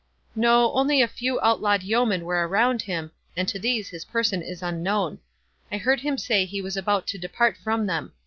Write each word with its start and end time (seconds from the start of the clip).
"No—only 0.35 0.99
a 1.03 1.07
few 1.07 1.39
outlawed 1.41 1.83
yeomen 1.83 2.25
were 2.25 2.47
around 2.47 2.81
him, 2.81 3.11
and 3.37 3.47
to 3.47 3.59
these 3.59 3.89
his 3.89 4.03
person 4.05 4.41
is 4.41 4.63
unknown. 4.63 5.19
I 5.71 5.77
heard 5.77 5.99
him 5.99 6.17
say 6.17 6.43
he 6.43 6.59
was 6.59 6.75
about 6.75 7.05
to 7.09 7.19
depart 7.19 7.55
from 7.55 7.85
them. 7.85 8.11